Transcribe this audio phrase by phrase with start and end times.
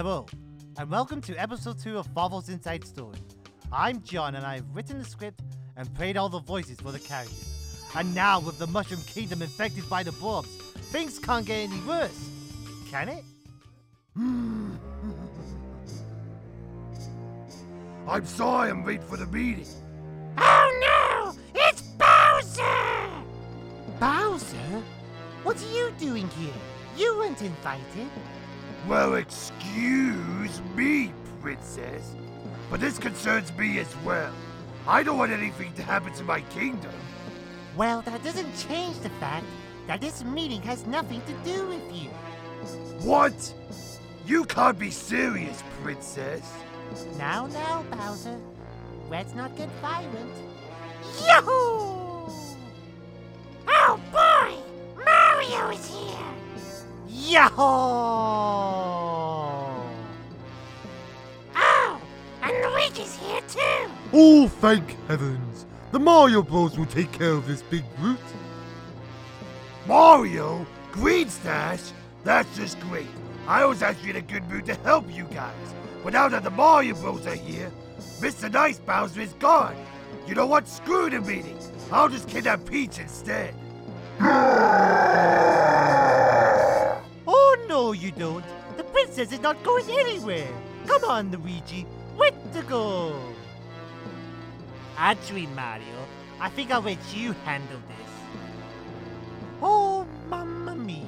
[0.00, 0.26] Hello,
[0.78, 3.18] and welcome to episode 2 of Fawful's Inside Story.
[3.72, 5.40] I'm John, and I've written the script
[5.76, 7.84] and played all the voices for the characters.
[7.96, 10.46] And now, with the Mushroom Kingdom infected by the Blorbs,
[10.92, 12.30] things can't get any worse.
[12.88, 13.24] Can it?
[18.08, 19.66] I'm sorry I'm late for the meeting.
[20.36, 21.60] Oh no!
[21.60, 22.62] It's Bowser!
[23.98, 24.84] Bowser?
[25.42, 26.54] What are you doing here?
[26.96, 28.08] You weren't invited.
[28.86, 32.14] Well, excuse me, Princess.
[32.70, 34.32] But this concerns me as well.
[34.86, 36.92] I don't want anything to happen to my kingdom.
[37.76, 39.46] Well, that doesn't change the fact
[39.86, 42.10] that this meeting has nothing to do with you.
[43.06, 43.54] What?
[44.26, 46.52] You can't be serious, Princess.
[47.18, 48.38] Now, now, Bowser.
[49.10, 50.34] Let's not get violent.
[51.26, 52.28] Yahoo!
[53.68, 55.02] Oh boy!
[55.04, 56.37] Mario is here!
[57.28, 57.62] Yahoo!
[61.54, 62.00] Oh!
[62.42, 63.90] And Luigi's here too!
[64.14, 65.66] Oh, thank heavens!
[65.92, 68.18] The Mario Bros will take care of this big brute.
[69.86, 70.66] Mario?
[70.90, 71.92] Green 'Stache?
[72.24, 73.06] That's just great.
[73.46, 75.74] I was actually in a good mood to help you guys.
[76.02, 77.70] But now that the Mario Bros are here,
[78.20, 78.50] Mr.
[78.50, 79.76] Nice Bowser is gone.
[80.26, 80.66] You know what?
[80.66, 81.58] Screw the meeting.
[81.92, 83.54] I'll just kidnap Peach instead.
[88.18, 88.76] No, you don't.
[88.76, 90.48] The princess is not going anywhere.
[90.86, 91.86] Come on, Luigi.
[92.16, 93.18] Where to go?
[94.96, 96.06] Actually, Mario,
[96.40, 98.10] I think I'll let you handle this.
[99.62, 101.04] Oh, mamma mia.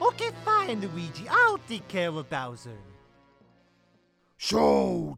[0.00, 1.26] Okay, fine, Luigi.
[1.30, 2.76] I'll take care of Bowser.
[4.38, 5.16] Showtime!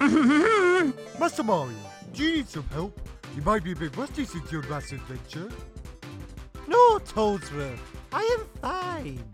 [1.18, 1.74] Master Mario,
[2.12, 3.00] do you need some help?
[3.34, 5.50] You might be a bit rusty since your last adventure.
[6.68, 7.80] No, Toadsworth.
[8.12, 9.24] I am fine.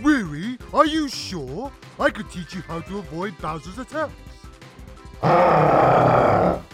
[0.00, 0.58] Really?
[0.72, 1.72] Are you sure?
[1.98, 4.12] I could teach you how to avoid Bowser's attacks.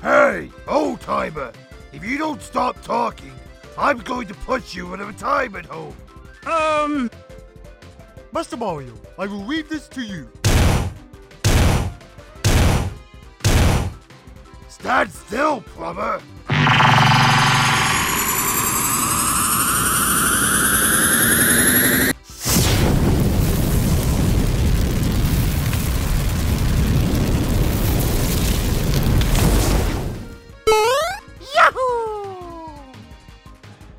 [0.00, 1.50] Hey, old timer!
[1.92, 3.32] If you don't stop talking,
[3.76, 5.96] I'm going to put you in a retirement home.
[6.46, 7.10] Um.
[8.32, 10.30] Master Mario, I will read this to you.
[14.68, 16.22] Stand still, plumber!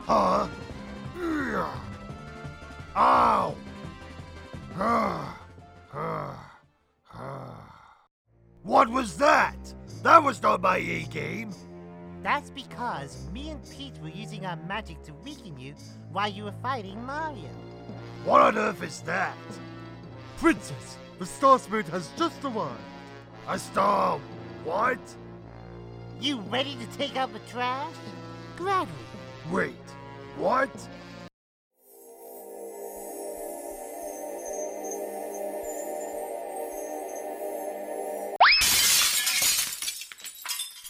[0.09, 0.47] Huh?
[1.21, 1.79] Ugh.
[2.95, 3.55] Ow!
[8.63, 9.55] What was that?
[10.01, 11.53] That was not my A game.
[12.23, 15.75] That's because me and Pete were using our magic to weaken you
[16.11, 17.51] while you were fighting Mario.
[18.25, 19.37] What on earth is that?
[20.37, 22.81] Princess, the Star Spirit has just arrived.
[23.47, 24.19] A star.
[24.63, 24.97] What?
[26.19, 27.93] You ready to take out the trash?
[28.57, 28.91] Gladly.
[29.51, 29.75] Wait.
[30.39, 30.69] What?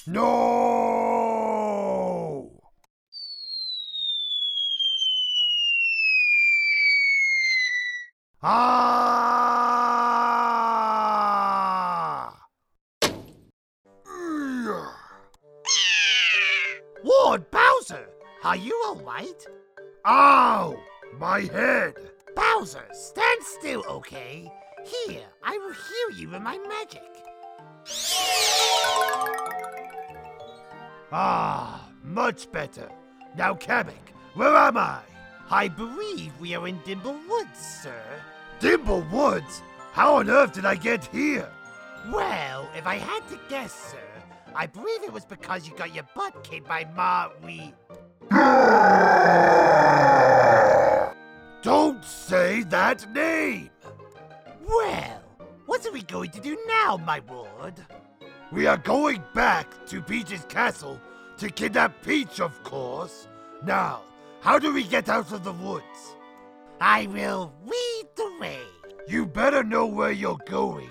[0.05, 0.68] No!
[18.43, 19.45] Are you alright?
[20.05, 20.77] Ow!
[21.19, 21.95] My head!
[22.35, 24.51] Bowser, stand still, okay?
[24.85, 27.03] Here, I will heal you with my magic.
[31.11, 32.89] Ah, much better.
[33.35, 35.01] Now, Kamek, where am I?
[35.49, 38.01] I believe we are in Dimble Woods, sir.
[38.59, 39.61] Dimble Woods?
[39.91, 41.49] How on earth did I get here?
[42.11, 44.18] Well, if I had to guess, sir,
[44.55, 47.73] I believe it was because you got your butt kicked by Ma we.
[51.61, 53.69] Don't say that name!
[54.67, 55.21] Well,
[55.65, 57.73] what are we going to do now, my lord?
[58.51, 60.99] We are going back to Peach's castle
[61.37, 63.27] to kidnap Peach, of course.
[63.63, 64.01] Now,
[64.41, 66.15] how do we get out of the woods?
[66.81, 68.61] I will lead the way.
[69.07, 70.89] You better know where you're going.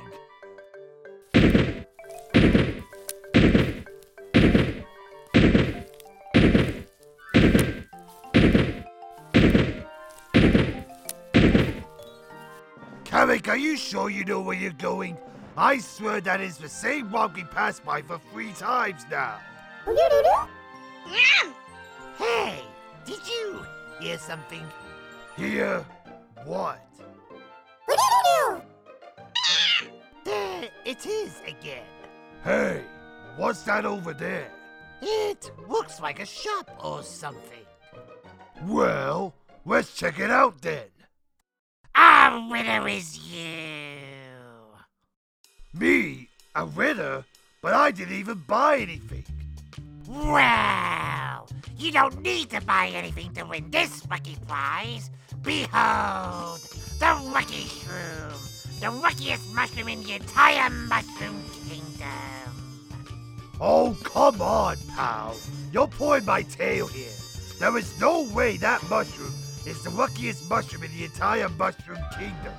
[13.18, 15.18] Eric, are you sure you know where you're going?
[15.56, 19.40] I swear that is the same one we passed by for three times now.
[22.16, 22.62] Hey,
[23.04, 23.66] did you
[24.00, 24.62] hear something?
[25.36, 25.84] Hear
[26.44, 26.78] what?
[30.24, 31.86] there it is again.
[32.44, 32.84] Hey,
[33.36, 34.48] what's that over there?
[35.02, 37.66] It looks like a shop or something.
[38.62, 39.34] Well,
[39.66, 40.84] let's check it out then.
[42.28, 43.96] Our winner is you.
[45.72, 47.24] Me, a winner?
[47.62, 49.24] But I didn't even buy anything.
[50.06, 51.48] Well,
[51.78, 55.10] you don't need to buy anything to win this lucky prize.
[55.40, 56.60] Behold,
[57.00, 62.52] the Lucky Shroom, the luckiest mushroom in the entire Mushroom Kingdom.
[63.58, 65.34] Oh, come on, pal.
[65.72, 67.16] You're pulling my tail here.
[67.58, 69.32] There is no way that mushroom
[69.68, 72.54] is the luckiest mushroom in the entire Mushroom Kingdom.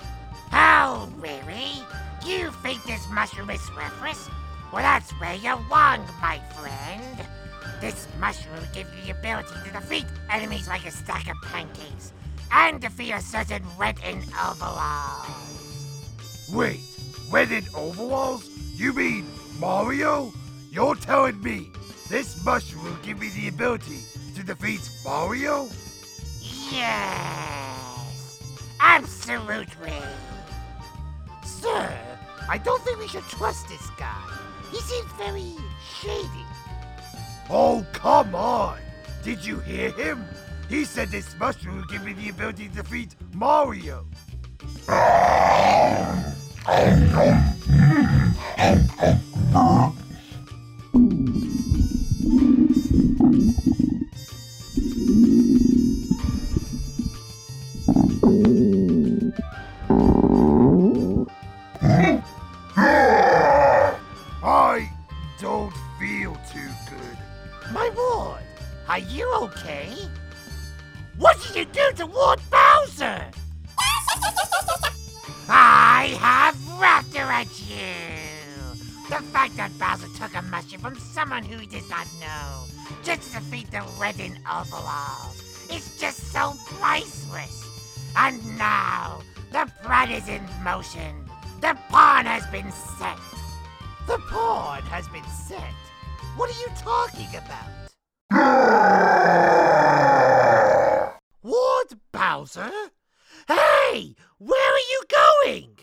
[0.53, 1.81] Oh, really?
[2.25, 4.29] You think this mushroom is worthless?
[4.71, 7.27] Well, that's where you're wrong, my friend.
[7.81, 12.13] This mushroom gives you the ability to defeat enemies like a stack of pancakes
[12.51, 16.05] and defeat a certain red in overalls.
[16.51, 16.79] Wait,
[17.31, 18.47] red in overalls?
[18.75, 19.25] You mean
[19.59, 20.31] Mario?
[20.69, 21.71] You're telling me
[22.07, 23.99] this mushroom will give me the ability
[24.35, 25.69] to defeat Mario?
[26.71, 28.41] Yes,
[28.79, 29.93] absolutely.
[31.43, 31.97] Sir,
[32.47, 34.21] I don't think we should trust this guy.
[34.71, 35.55] He seems very
[35.99, 36.45] shady.
[37.49, 38.77] Oh, come on!
[39.23, 40.23] Did you hear him?
[40.69, 44.05] He said this mushroom will give me the ability to defeat Mario.
[65.39, 67.17] Don't feel too good.
[67.71, 68.41] My lord,
[68.87, 69.93] are you okay?
[71.17, 73.25] What did you do to Ward Bowser?
[75.47, 78.75] I have raptor at you!
[79.09, 82.65] The fact that Bowser took a mushroom from someone who he does not know
[83.03, 87.65] just to defeat the red in overalls is just so priceless.
[88.15, 89.21] And now,
[89.51, 91.25] the plan is in motion.
[91.61, 93.17] The pawn has been set.
[94.09, 95.61] The pawn has been set.
[96.35, 97.69] What are you talking about?
[101.41, 102.71] what, Bowser?
[103.47, 105.77] Hey, where are you going?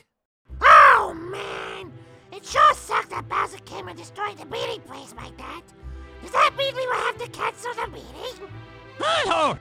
[0.60, 1.92] Oh man,
[2.32, 5.62] it sure sucks that Bowser came and destroyed the meeting place like that.
[6.20, 9.60] Does that mean we will have to cancel the meeting?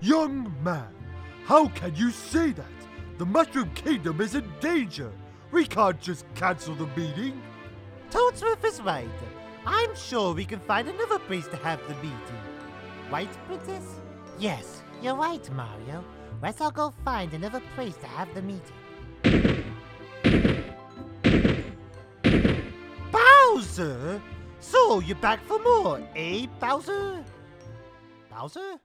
[0.00, 0.94] Young man,
[1.44, 2.64] how can you say that?
[3.18, 5.12] The Mushroom Kingdom is in danger.
[5.52, 7.42] We can't just cancel the meeting.
[8.10, 9.08] Toadsworth is right.
[9.66, 12.40] I'm sure we can find another place to have the meeting.
[13.10, 13.84] Right, Princess?
[14.38, 16.02] Yes, you're right, Mario.
[16.42, 19.64] Let's all go find another place to have the meeting.
[23.12, 24.22] Bowser?
[24.60, 27.24] So you're back for more, eh, Bowser?
[28.30, 28.78] Bowser?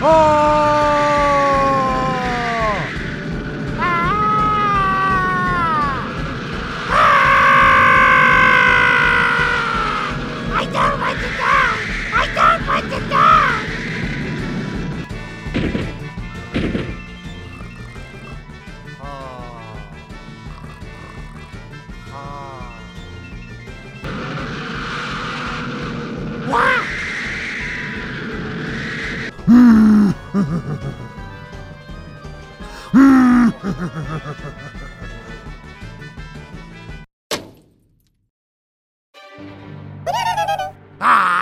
[0.00, 0.47] Oh!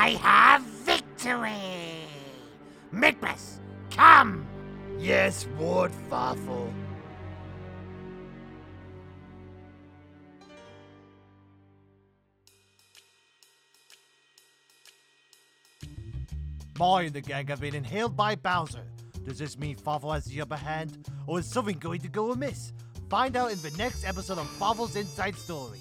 [0.07, 2.07] I have victory!
[2.95, 3.59] Midbus,
[3.91, 4.47] come!
[5.01, 6.73] Yes, Ward Fawful.
[16.79, 18.87] Mario and the gang have been inhaled by Bowser.
[19.25, 22.73] Does this mean Fawful has the upper hand, or is something going to go amiss?
[23.11, 25.81] Find out in the next episode of Fawful's Inside Story.